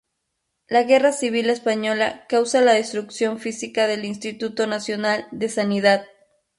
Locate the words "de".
5.31-5.47